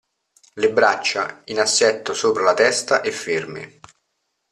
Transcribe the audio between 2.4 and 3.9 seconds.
la testa e ferme.